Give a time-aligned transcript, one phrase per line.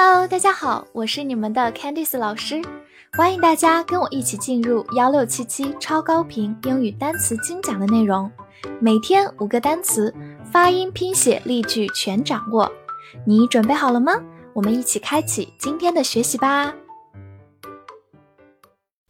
[0.00, 2.62] Hello，大家好，我是你们的 Candice 老师，
[3.14, 8.30] 欢迎大家跟我一起进入幺六七七超高频英语单词精讲的内容，
[8.80, 10.14] 每天五个单词，
[10.52, 12.70] 发音、拼写、例句全掌握，
[13.26, 14.12] 你准备好了吗？
[14.52, 16.72] 我们一起开启今天的学习吧。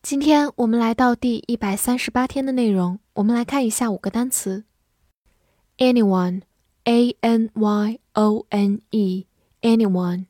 [0.00, 4.64] 今天我们来到第一百三十八天的内容，我们来看一下五个单词
[5.76, 10.24] ：anyone，a n y o n e，anyone。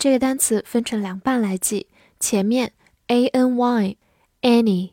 [0.00, 1.86] 这个单词分成两半来记，
[2.18, 2.72] 前面
[3.08, 3.98] a n y
[4.40, 4.92] any，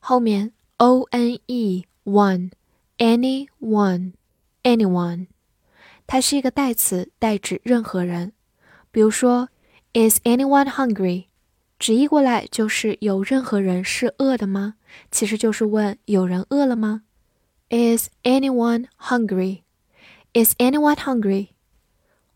[0.00, 2.52] 后面 o n e one
[2.96, 4.14] anyone
[4.62, 5.26] anyone，
[6.06, 8.32] 它是一个代词，代指任何人。
[8.90, 9.50] 比如说
[9.92, 11.26] ，Is anyone hungry？
[11.78, 14.76] 直译过来就是有任何人是饿的吗？
[15.10, 17.02] 其实就是问有人饿了吗
[17.68, 21.48] ？Is anyone hungry？Is anyone hungry？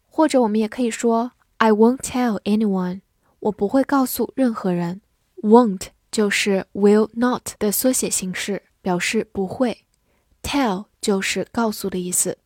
[0.07, 1.33] 或者我们也可以说。
[1.63, 3.03] I won't tell anyone。
[3.41, 5.03] 我不会告诉任何人。
[5.43, 9.85] Won't 就是 will not 的缩写形式，表示不会。
[10.43, 12.39] Tell 就是告诉的意思。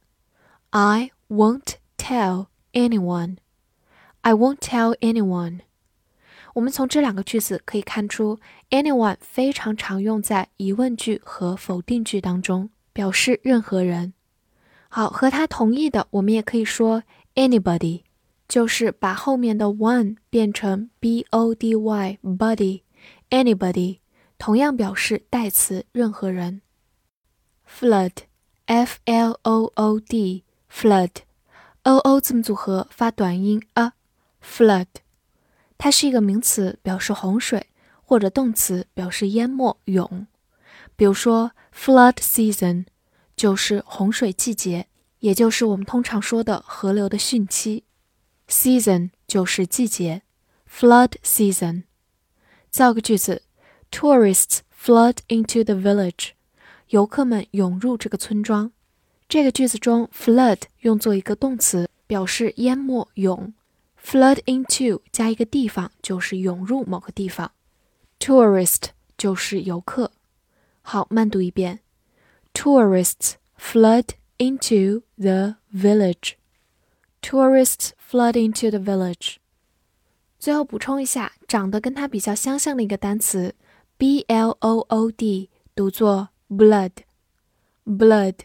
[0.70, 3.36] I won't tell anyone。
[4.22, 5.60] I won't tell anyone。
[6.54, 14.12] 我们从这两个句子可以看出，anyone 非常常用在疑问句和否定句当中，表示任何人。
[14.88, 17.04] 好，和他同义的，我们也可以说
[17.34, 18.03] anybody。
[18.46, 22.82] 就是把后面的 one 变成 b o d y body
[23.30, 23.98] anybody，
[24.38, 26.60] 同样表示代词任何人。
[27.66, 28.12] flood
[28.66, 31.10] f l o o d flood
[31.82, 33.92] o o 字母组合发短音 a
[34.42, 34.86] flood，
[35.76, 37.68] 它是一个名词，表示洪水，
[38.02, 40.26] 或者动词表示淹没涌。
[40.96, 42.84] 比如说 flood season
[43.34, 44.86] 就是洪水季节，
[45.20, 47.84] 也就是我们通常说的河流的汛期。
[48.47, 50.23] Season 就是季节，
[50.69, 51.83] flood season。
[52.69, 53.43] 造个句子：
[53.91, 56.31] Tourists flood into the village。
[56.89, 58.71] 游客们涌入这个村庄。
[59.27, 63.53] 这个句子中，flood 用作一个动词，表示淹没、涌。
[64.03, 67.51] flood into 加一个地方，就是涌入某个地方。
[68.19, 68.85] Tourist
[69.17, 70.11] 就是游客。
[70.81, 71.81] 好，慢读一遍：
[72.53, 74.05] Tourists flood
[74.39, 76.33] into the village。
[77.24, 79.36] Tourists flood into the village。
[80.38, 83.54] 最后补充一下，长得跟它比较相像的一个单词
[83.96, 86.90] ，b l o o d，读作 blood。
[87.86, 88.40] blood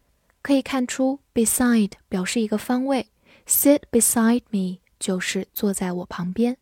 [0.41, 3.09] 可以看出，beside 表示一个方位，
[3.45, 6.57] sit beside me 就是坐在我旁边。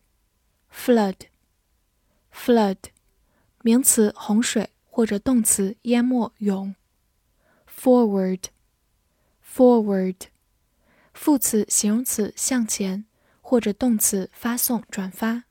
[0.76, 2.78] ，flood，flood。
[3.62, 6.76] 名词洪水或者动词淹没涌
[7.68, 10.18] ，forward，forward，
[11.14, 13.06] 副词形容词向前
[13.42, 15.46] 或者动词发送转发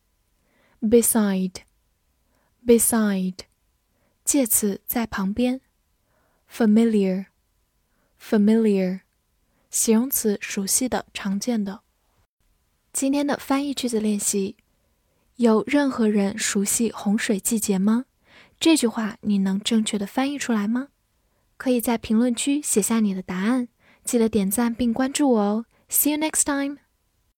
[0.81, 3.39] ，beside，beside，
[4.25, 5.61] 介词在旁边
[6.49, 9.01] ，familiar，familiar，
[9.71, 11.81] 形容词熟悉的常见的。
[12.93, 14.57] 今天的翻译句子练习。
[15.37, 18.05] 有任何人熟悉洪水季节吗？
[18.61, 20.89] 这句话你能正确的翻译出来吗？
[21.57, 23.69] 可以在评论区写下你的答案，
[24.05, 25.67] 记得点赞并关注我哦。
[25.89, 26.84] See you next time.